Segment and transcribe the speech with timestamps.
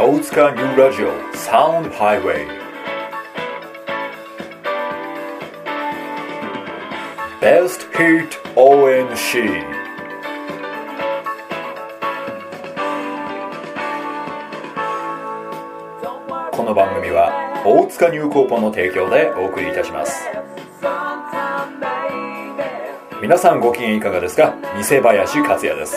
[0.00, 2.46] 大塚ニューラジオサウンドハイウェイ
[7.40, 9.64] ベストヒット ONC
[16.52, 17.32] この番組は
[17.66, 20.28] 大塚ニューコーポの提供でお送りいたします。
[23.20, 24.54] 皆さんご機嫌いかがですか？
[24.76, 25.96] 偽林克也です。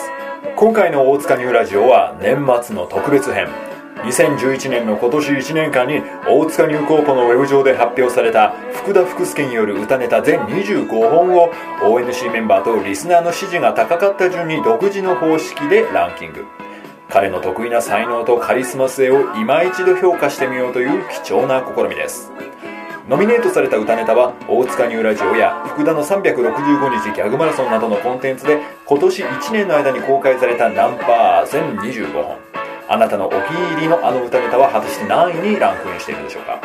[0.56, 3.48] 今回の大塚ニューラジオは年末の特別編
[4.04, 11.52] 2011年の今年1年間に大塚ニューコーポのウェブ上で発表された福田福助による歌ネタ全25本を
[11.82, 16.46] ONC メンバーとリスナーの支持が高かった順に独自の方式でランキング。
[17.10, 22.32] 彼の得意な才能とカリスマ性を今一度評価してみようという貴重な試みです。
[23.08, 32.51] ノミネートされた歌ネタは大塚ニューラジオや福田の365日ギャグマラソンなどのコンテンツで今年1年の間に公開されたナンバー全25本。
[32.92, 33.40] あなたのお気に
[33.76, 36.60] 入りのあの歌ネタは果たして何位にランクインしているでしょうか？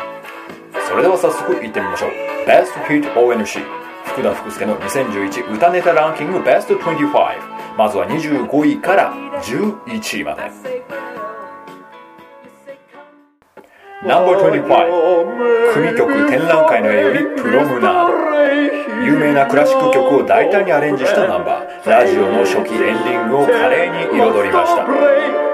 [0.88, 2.10] それでは早速いってみましょう。
[2.44, 3.62] Best Hit ONC
[4.06, 10.50] 福田福助の2011歌ネタランキング Best 25まずは25位から11位まで。
[14.02, 18.12] No.25 組曲展覧会の絵よりプロムナード。
[19.04, 21.88] 有名なクラシック曲を大胆にアレンジしたナンバー。
[21.88, 25.45] ラジオの初期エンディングを華麗に彩りました。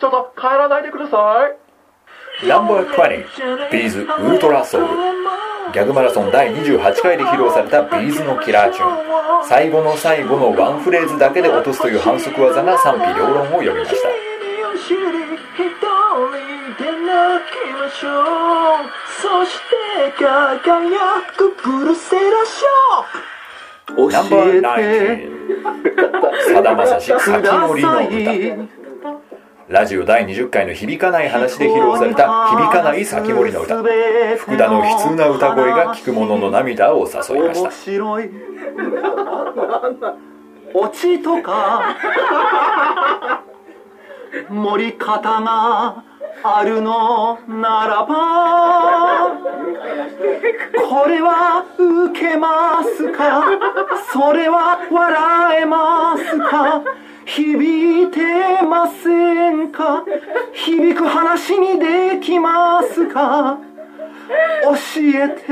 [0.00, 1.67] ちょっと帰らないでください。
[2.46, 4.88] ナンバー20 B'zウルトラソウル
[5.72, 9.46] ギャグマラソン第28回で披露された B'zのキラーチューン。
[9.46, 14.08] 最後の最後のワンフレーズだけで落とすという反則技が賛否両論を呼びました。
[19.20, 19.78] そして。
[20.18, 28.77] 輝くブルセラショナンバー19さだまさし「先森の歌」
[29.68, 33.76] ラジオ第20回の響かない話で披露された響かない先森の歌。
[34.38, 37.70] 福田の悲痛な歌声が聞く者の涙を誘いました。
[37.70, 38.30] 白い。
[40.72, 41.96] 落ちとか
[44.48, 46.02] 盛り方が
[46.42, 49.36] あるのならば
[50.88, 53.42] これは受けますか？
[54.12, 56.82] それは笑えますか？
[57.28, 58.20] 響いて
[58.62, 60.02] ませんか？
[60.54, 63.58] 響く話にできますか？
[64.62, 64.74] 教
[65.14, 65.46] えて。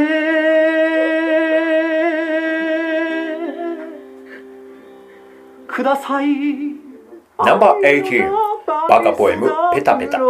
[5.68, 6.26] ください。
[7.44, 10.18] ナンバー18バカポエムペタペタ。
[10.18, 10.24] ラ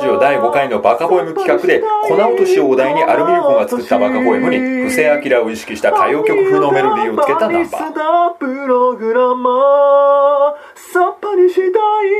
[0.00, 4.58] ジオ第5回のバカポエム企画で粉落としをお題にアルミルコが作ったバカポエムに
[4.88, 7.82] 布施明を意識した歌謡曲風のメロディーをつけたナンバー。
[7.82, 10.54] ナンバー
[10.92, 12.10] さっぱりしたい。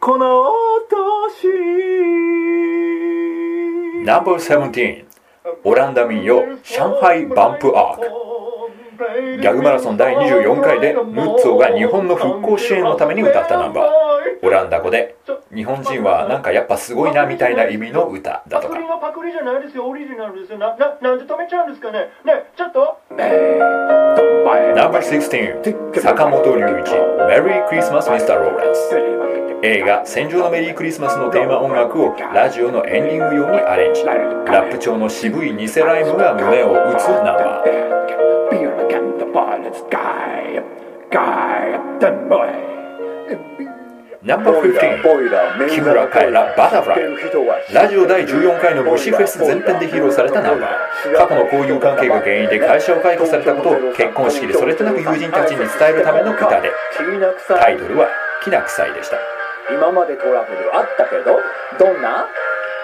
[0.00, 0.20] 粉落
[0.90, 0.96] と
[1.30, 1.46] し。
[4.04, 5.04] 17
[5.64, 8.06] オランダ民謡上海バンプアーク。
[8.98, 14.08] ギャグマラソン第24回でムッツォが日本の復興支援のために歌ったナンバー。
[14.40, 15.16] オランダ語で
[15.54, 18.74] 日本人はなんかやっぱすごいなみたいな意味の歌だとか。
[24.74, 26.92] ナンバー16坂本龍一
[27.28, 28.96] メリークリスマスミスターローレンス
[29.62, 34.04] 映画「戦場のメリークリスマス」のテーマ音楽をラジオのエンディング用にアレンジ。
[34.06, 37.97] ラップ調の渋い偽ライムが胸を打つナンバー。
[41.10, 41.16] ナ
[44.36, 47.00] ンバー15木村カエラバタフライ
[47.72, 51.16] ラジオ第14回の虫フェス全編で披露されたナンバー。
[51.16, 56.70] 過去の交友関係が原因で会社を解雇されたことを結婚式でそれとなく友人たちに伝えるための歌で。
[57.48, 58.08] タイトルは
[58.44, 59.16] 「きな臭い」でした。
[59.72, 61.40] 今までトラブルあったけど
[61.78, 62.26] どんな？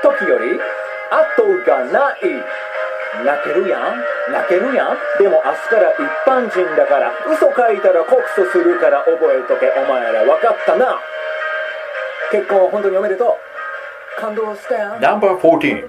[0.02, 0.58] 時より
[1.10, 2.20] 後がない。
[3.22, 3.82] 泣けるやん？
[4.32, 4.96] 泣けるやん？
[5.18, 9.70] でも明日から一般人だから嘘書いたら告訴するから覚えとけ。
[9.78, 10.98] お前ら分かったな？
[12.32, 13.36] 結婚本当におめでと
[14.18, 14.20] う？
[14.20, 15.88] 感動したやん？No.14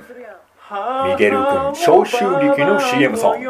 [1.05, 3.41] ミゲル君消臭力の CM ソン。
[3.41, 3.45] グ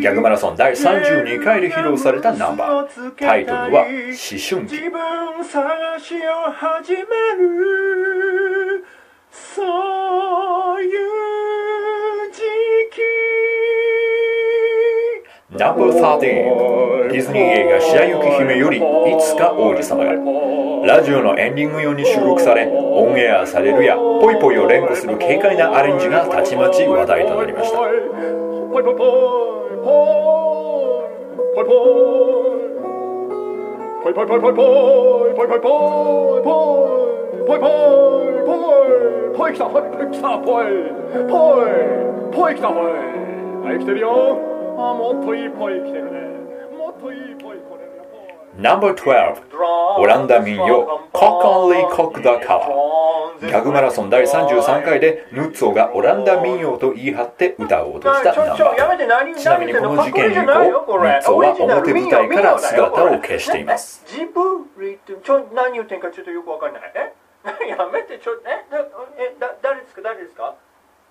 [0.00, 8.84] ギャグマラソン第32回で披露されたナンバータイトルは「思春期」自分探しを始める。
[9.32, 10.98] そういう
[15.58, 18.82] ナンバー13ディズニー映画「白雪姫」より「い
[19.18, 20.12] つか王子様が」
[20.86, 27.78] ラジオのエンディング用に収録されオンエアされるやぽいぽいを連呼する軽快なアレンジがたちまち話題となりました。
[27.78, 28.96] ポイぽいポイ
[34.04, 34.54] ぽいポイポイぽい
[35.34, 37.60] ポイポイぽいポイ
[42.34, 42.50] ぽ
[43.74, 45.48] い来てるよポイ
[48.58, 64.04] No.12 オランダ民謡 Cock Only Cock the Cow ギャグマラソン第33回でヌッツォがオランダ民謡と言い張って歌おうとしたナンバーちなみにこの事件以降ヌッツォは表舞台から姿を消しています。
[64.08, 66.82] ジブリってちょ何言ってんかちょっとよくわかんない。
[66.94, 67.14] え？
[67.68, 68.64] やめてちょえ？
[68.70, 68.78] だ
[69.18, 70.02] えだ誰ですか？
[70.02, 70.54] 誰ですか？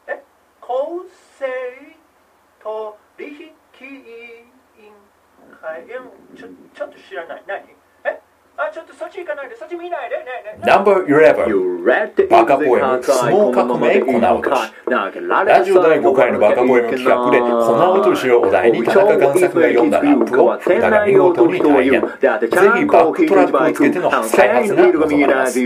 [0.08, 0.22] え？
[0.62, 1.04] 公
[1.40, 1.46] 正
[3.18, 3.36] 取引
[3.82, 3.96] 委
[4.80, 4.92] 員
[5.62, 5.98] 会え
[6.38, 7.44] ちょちょっと知らない。
[7.48, 7.60] 何？
[8.04, 8.20] え？
[8.58, 9.56] あちょっとそっち行かないで。
[9.56, 10.18] そっち見ないで。
[10.18, 10.66] ねえねえ。
[10.68, 14.74] No.11 バカポエム相撲革命粉落とし。
[14.88, 25.60] ラジオ第5回のバカポエム企画で粉落としをお題に田中贋作が読んだラップを歌が見事に体現ぜひバックトラップをつけての再発が望まれます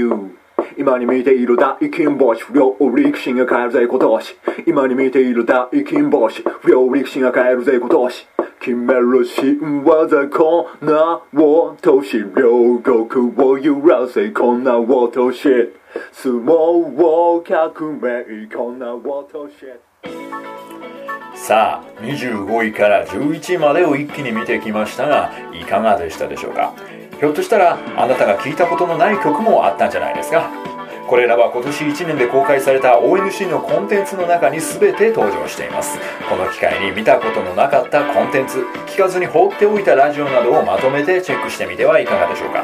[0.79, 4.35] 今に見ている大金星不良力士が帰るぜ今年
[4.65, 8.27] 今に見ている大金星不良力士が帰るぜ今年
[8.59, 15.79] 決める新技こんな落とし両国を揺らせこんな落とし。
[16.11, 19.55] 相撲革命こんな落とし
[21.33, 26.75] さあ25位から11位までを一気に見てきましたがいかがでしたでしょうか
[27.19, 30.51] ひょっとしたらあなたが聞いたことのない曲もあったんじゃないですか
[31.09, 35.97] これらは今年1年で公開された ONC のコンテンツの中に全て登場しています。
[36.29, 42.63] この機会に見たことのなかったコンテンツ聞かずに放っておいたラジオなどをまとめてチェックしてみてはいかがでしょうか。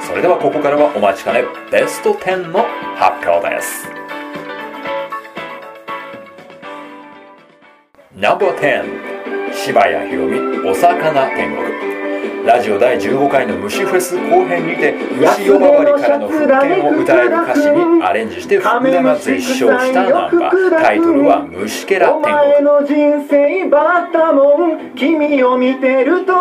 [0.00, 1.44] それではここからはお待ちかね。
[1.70, 3.88] ベスト10の発表です。
[8.16, 12.03] No.10 柴谷ひろみお魚天国。
[12.44, 24.94] ラジオ第15回の虫フェス後編にて虫呼ばわりからの復権を歌える歌詞にアレンジして福田が絶唱したナンバータイトルは虫けらお天前の人生バッタモン。
[24.94, 26.32] 君を見てると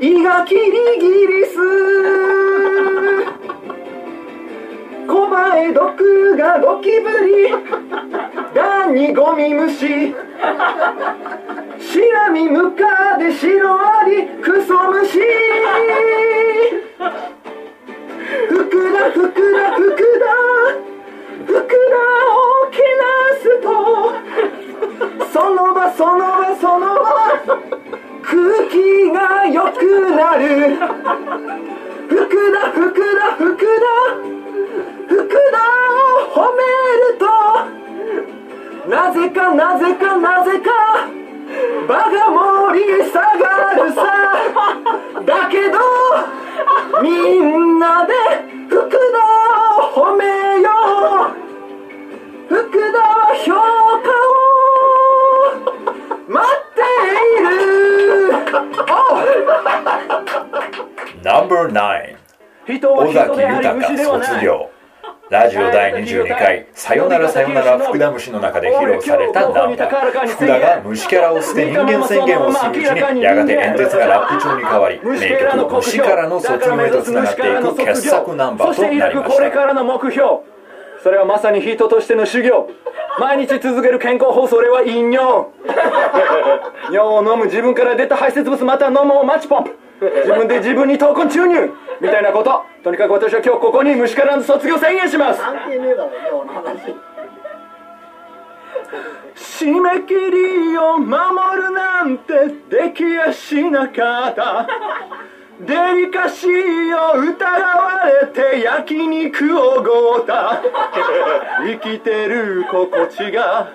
[0.00, 1.56] 胃がキリギリス
[5.08, 7.48] 小林毒がゴキブリ。
[8.54, 10.14] ガンにゴミ虫
[11.80, 15.18] シラミムカデシロアリクソムシ
[18.48, 20.26] ふくらふくらふくら
[21.46, 21.98] ふくら
[22.32, 23.04] をけな
[23.40, 23.66] すと
[25.32, 27.06] その場その場その場。
[28.22, 28.34] 空
[28.70, 28.74] 気
[29.12, 30.76] が良くなる。
[32.08, 33.80] ふくらふくらふくら
[35.06, 35.58] ふくら
[35.92, 36.62] を褒め
[37.04, 37.24] ると。
[38.88, 41.15] なぜかなぜかなぜか。
[41.86, 44.00] 場が盛り下がるさ
[45.24, 45.78] だけど
[47.02, 48.12] みんなで
[48.68, 48.96] 福田
[49.78, 50.24] を褒め
[50.62, 50.70] よ
[51.30, 52.54] う。
[52.54, 53.52] 福田は評
[54.02, 54.36] 価を
[56.28, 56.80] 待って
[57.40, 57.50] いる。
[61.22, 62.16] Number 9
[62.78, 63.98] 人は人ではない。
[63.98, 64.70] 卒業。
[65.28, 72.78] ラジオ第22回「さよならさよなら福田虫」の中で披露されたナンバー福田が虫キャラを捨て人間宣言をするうち
[73.12, 79.34] にやがて演説がラップ調に変わり名曲「虫からの卒業」へとつながっていく傑作ナンバーとなりました。
[79.34, 80.28] これからの目標。
[81.02, 82.68] それはまさに人としての修行。
[83.18, 85.46] 毎日続ける健康法それは飲尿。
[86.92, 89.64] 尿を飲む自分から出た排泄物また飲むをマッチポン。
[89.64, 92.62] プ自分で自分に闘魂注入みたいなこと。
[92.84, 95.40] とにかく私は今日ここに虫からの卒業宣言します。
[99.34, 104.68] 締め切りを守るなんてできやしなかった。
[105.58, 105.74] デ
[106.04, 110.62] リカシーを疑われて焼肉をごった。
[111.64, 113.72] 生きてる心地が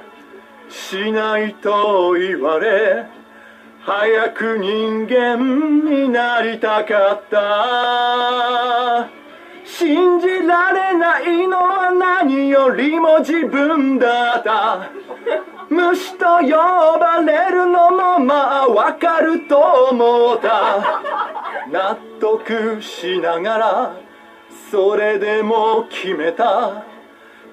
[0.70, 3.08] しないと言われ。
[3.84, 5.38] 早く人間
[5.90, 9.10] になりたかった。
[9.66, 14.92] 信じられないのは何よりも自分だった。
[15.68, 16.52] 虫と呼
[17.00, 19.58] ばれるのもまあわかると
[19.92, 21.02] 思った。
[21.72, 23.96] 納得しながら
[24.70, 26.84] それでも決めた。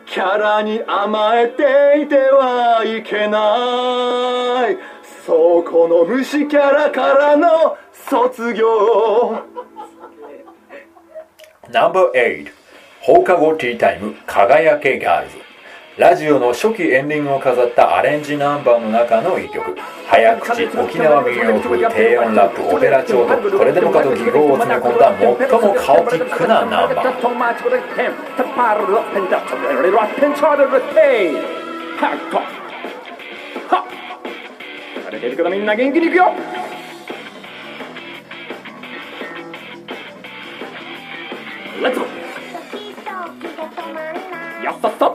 [0.04, 4.98] キャラに甘えていてはいけない。
[5.28, 8.64] そうこの虫キャラからの卒業。
[11.70, 12.50] ナンバー8
[13.02, 15.37] 放課後ティータイム輝けガールズ。
[15.99, 19.76] ラジオの初期エンディングを飾ったアレンジナンバーの中の一曲。
[20.06, 25.28] 早口沖縄民謡風低音ラップオペラ調とこれでもかと技巧を詰め込んだ最
[25.61, 27.04] もカオティックなナンバー。
[35.18, 36.32] れてるからみんな元気にいくよ。
[41.82, 42.08] レッツゴー
[44.64, 45.12] やっさっさ。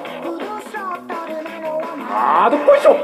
[2.16, 2.96] あーどっこいしょ。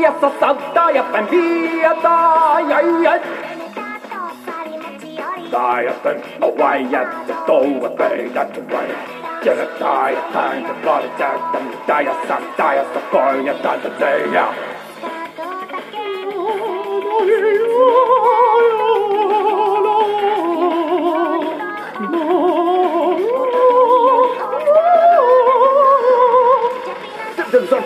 [0.00, 3.20] やっさっさだやっぱんピーやだやいやい
[5.50, 7.06] だやったんおわいやっ
[7.46, 9.12] とどうわべだってわい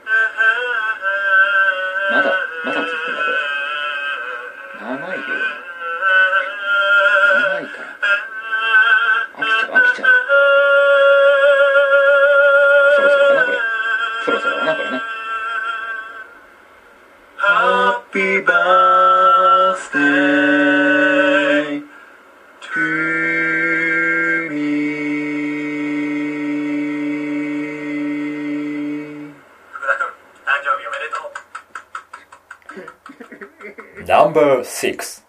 [34.68, 35.24] 6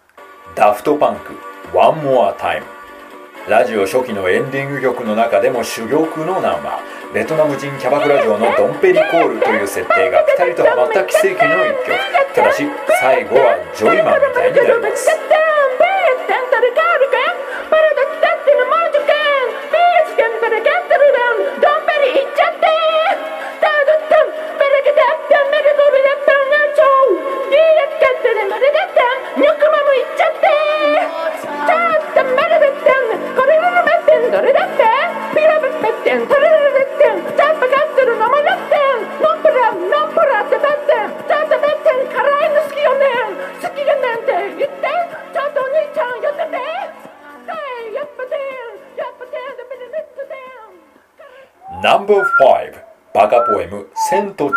[0.57, 1.33] ダフトパンク
[1.73, 2.65] One More Time.
[3.49, 12.35] ラジオ初期のエンディング曲の中でも珠玉のナンバーベトナム人キャバクラ嬢のドンペリコールという設定がピタリとハマった奇跡の一曲。
[12.35, 12.65] ただし
[13.01, 15.28] 最後はジョイマンみたいになります。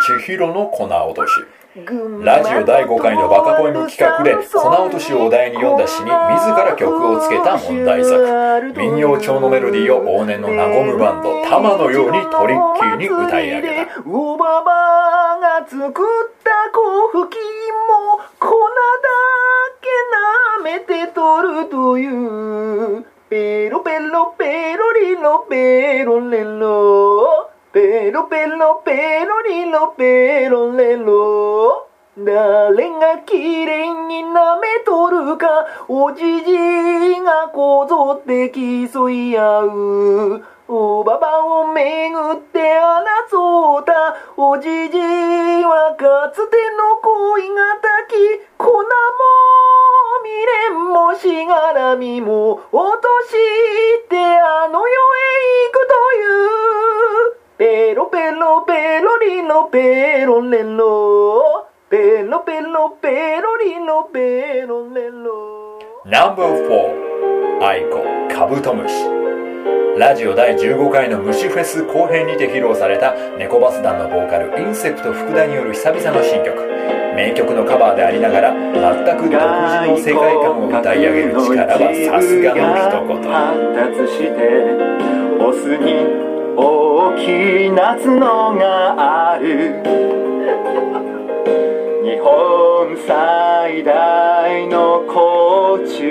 [0.06, 1.32] 千尋の粉落とし」
[2.22, 8.74] ラジオ第5回のバカポエム企画で粉落としをお題に読んだ詩に自ら曲をつけた問題作。
[8.76, 14.02] 民謡調のメロディーを往年の和むバンドタマのようにトリッキーに歌い上げた。
[14.06, 15.90] おばばが作っ
[16.44, 17.40] た粉吹き
[17.88, 18.50] も粉
[19.00, 19.08] だ
[19.80, 19.88] け
[20.60, 23.06] 舐めて取るという。
[23.30, 31.88] ペロペロペロリロペロレロペロペロペロリロペロレロ。
[32.18, 35.48] 誰が綺麗に舐めとるか。
[35.88, 36.52] おじじ
[37.22, 40.44] がこぞって競い合う。
[40.68, 44.16] おばばをめぐって争った。
[44.36, 48.12] おじじはかつての恋がたき
[48.58, 48.84] 粉も
[50.22, 54.88] 未練もしがらみも落としてあの世へ
[55.68, 58.82] 行くというペロペロペ
[59.70, 68.02] ペロレロペロペロペロリのペロレロ No.4 アイコ
[68.34, 68.94] カブトムシ。
[69.98, 76.56] ラジオ第15回の虫フェス後編にて披露された猫バス団のボーカルインセプト福田による久々の新曲。
[77.14, 78.72] 名曲のカバーでありながら全
[79.18, 79.38] く独自
[79.86, 81.78] の世界観を歌い上げる力は
[82.10, 83.20] さすがの一言
[86.56, 89.82] 大きな角がある。
[92.04, 96.02] 日本最大の甲虫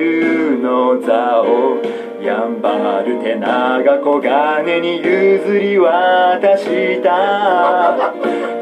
[0.61, 1.81] の座を
[2.21, 8.13] やんばる手長小金に譲り渡した。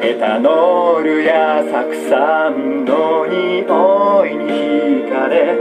[0.02, 4.50] エタノールや酢酸の匂いに
[5.06, 5.58] 惹かれ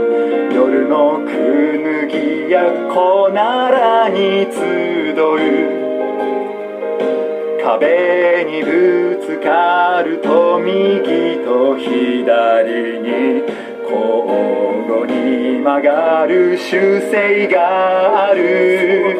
[0.53, 5.88] 夜のくぬぎや小ならに集う。
[7.77, 13.43] 壁にぶつかると右と左に
[13.83, 13.93] 交
[14.87, 19.19] 互に曲がる習性がある。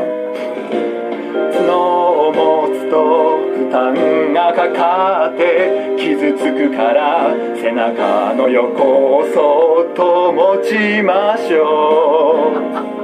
[1.54, 12.99] 角を持つと負担がかかって傷つくから背中の横をそっと持ちましょう。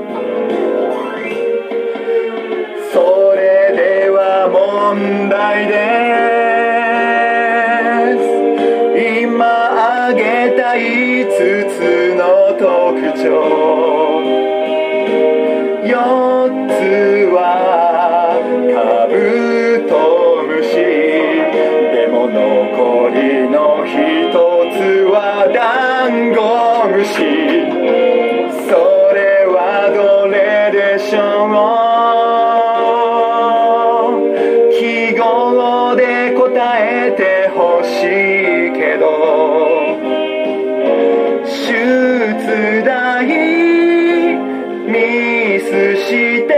[45.60, 46.51] スして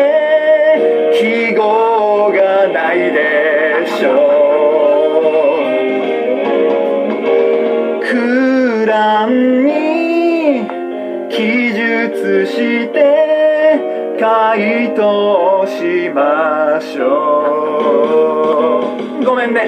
[1.19, 4.07] 記号がないでしょ
[8.01, 8.01] う。
[8.01, 10.65] 空欄に
[11.29, 12.95] 記述して
[14.19, 17.03] 回答しましょ
[19.21, 19.25] う。
[19.25, 19.67] ごめんね。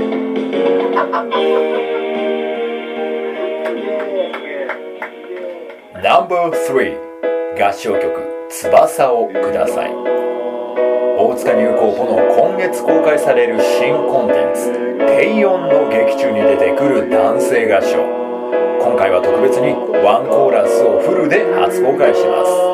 [6.02, 6.98] No.3
[7.58, 9.94] 合唱曲「翼をください」
[11.18, 14.74] 大塚流行後の今月公開される新コンテンツ
[15.18, 17.98] 「低音の劇中」に出てくる男性合唱。
[18.82, 22.69] 今回は特別にワンコーラスをフルで初公開します。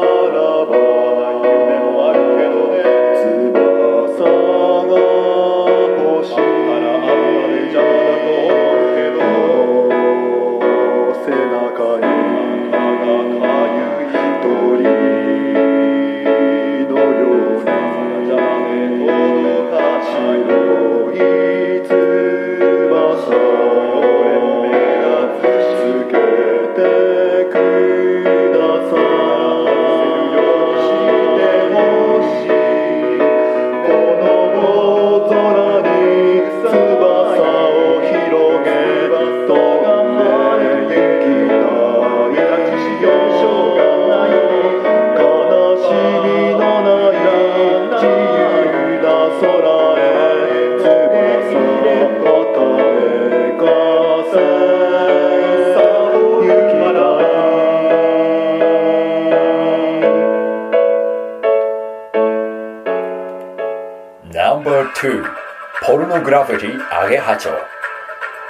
[66.36, 67.56] ラフィティアゲハチョウ。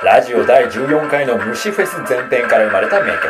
[0.04, 3.30] ラジオ第14回の虫フェス前編から生まれた名曲。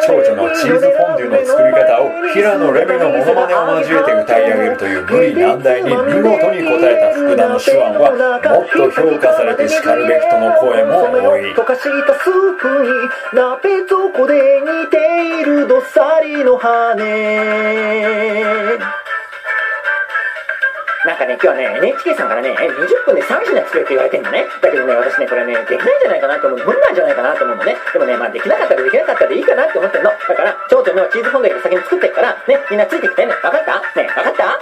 [0.00, 8.16] 蝶々のチーズフォンデュの作り方を平野レミのモノマネを交えて歌い上げるという無理難題に見事に応えた福田の手腕は
[8.48, 11.52] もっと評価されてしかるべきとの声も多い。
[11.52, 12.88] 溶かしたスープに
[13.36, 14.96] 鍋底で煮て
[15.42, 16.96] いるどっさりの羽
[21.06, 24.44] なんかね、今日はね、NHK さんからね、20分で3品作れって言われてんのね。
[24.60, 26.66] だけどね、私ね、これね、できないんじゃないかなと思う。
[26.66, 27.76] 無理なんじゃないかなと思うのね。
[27.92, 30.10] でもね、まあできなかったらできなかったらいいかなって思ってんの。
[30.10, 33.32] だから、蝶々のチーズフォンデュが先に作ってっから、ね、みんなついてきてね。
[33.32, 34.02] わかった？
[34.02, 34.58] ね、わかった？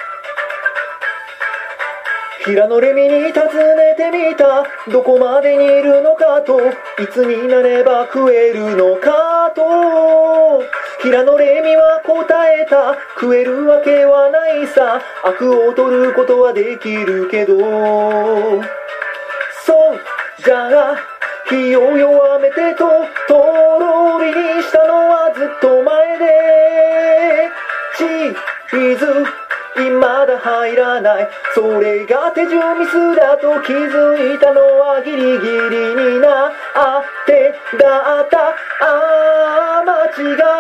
[2.45, 10.63] 平野レミに尋ねてみたどこまでにいるのかといつになれば食えるのかと
[11.05, 12.97] 平野レミは答えた。
[13.21, 15.03] 食えるわけはないさ。
[15.23, 17.59] 悪を取ることはできるけど。
[19.67, 20.01] そう。
[20.43, 20.97] じゃあ
[21.47, 22.87] 火を弱めてと
[23.29, 26.25] とろ火にしたのはずっと前で。
[27.99, 29.27] チーズ
[29.77, 31.29] 未だ入らない。
[31.55, 36.53] それが手順ミスだと気づいたのはギリギリになっ
[37.27, 38.55] てだった。
[38.81, 40.09] あ間違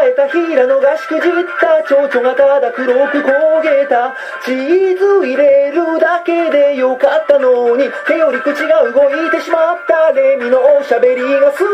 [0.08, 4.14] えた平野がしくじった蝶々がただ黒く焦げた。
[4.44, 7.90] チーズ入れるだけでよかったのに。
[8.06, 10.12] 手より口が動いてしまった。
[10.12, 11.64] レミのおしゃべりが過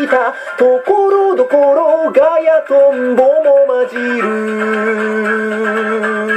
[0.00, 0.34] ぎた。
[0.56, 6.29] ところどころガヤとんぼも混じる。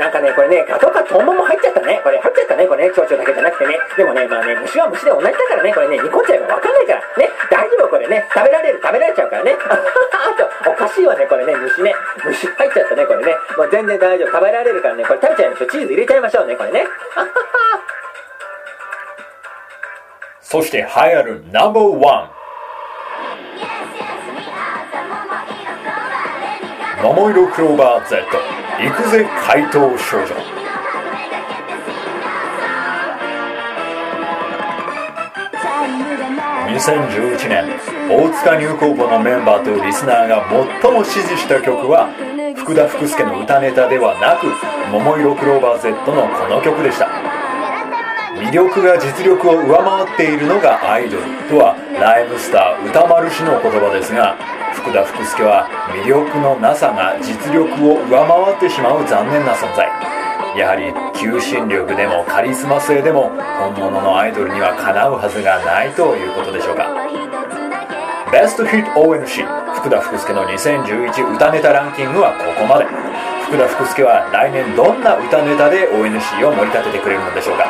[0.00, 2.00] なんかね、これね、ガとかトンボも入っちゃったね。
[2.02, 3.76] これ入っちゃったね、これね、蝶々だけじゃなくてね。
[3.98, 7.02] でもね、まあね、虫は虫で同じだからね、これね、煮込んじゃえばわかんないから。
[7.20, 9.52] ね、大丈夫これね、食べられる、食べられちゃうからね。
[9.60, 9.76] あ
[10.64, 11.94] と、おかしいわね、これね、虫ね。
[12.24, 13.36] 虫入っちゃったね、これね。
[13.58, 15.68] もう全然大丈夫、食べられるからね、これ食べちゃいましょう。
[15.68, 16.86] チーズ入れちゃいましょうね、これね。
[20.40, 22.30] そして流行るナンバーワン
[27.02, 28.24] 桃色クローバー Z
[28.82, 30.34] 行くぜ怪盗少女。
[36.70, 37.64] 2011年
[38.08, 40.46] 大塚ニューコーポのメンバーとリスナーが
[40.82, 42.08] 最も支持した曲は
[42.56, 44.46] 福田福助の歌ネタではなく
[44.90, 47.08] 桃色クローバー Z のこの曲でした。
[48.40, 54.34] 魅力が実力を上回っているのがアイドルとはライムスター歌丸氏の言葉ですが
[54.80, 59.86] 福田福助は魅力のなさが実力を上回ってしまう残念な存在。
[60.56, 66.88] やはり求心力でもカリスマ性でも本物のアイドルにはかなうはずがないということでしょうか。
[68.32, 69.44] ベストヒット ONC
[69.76, 72.86] 福田福助の2011歌ネタランキングはここまで。
[73.46, 77.68] 福田福助は来年どんな歌ネタで ONC を盛り立ててくれるのでしょうか。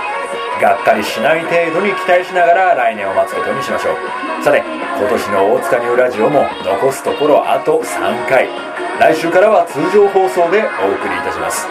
[0.60, 4.44] がっかりしない程度に期待しながら来年を待つことにしましょう。
[4.44, 4.62] さて
[4.98, 8.48] 今年の大塚ニューラジオも残すところあと3回。
[9.00, 11.66] 来週からは通常放送でお送りいたします。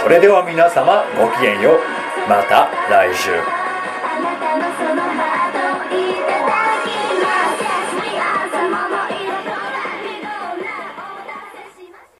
[0.00, 1.80] それでは皆様ごきげんよう。
[2.28, 3.32] また来週。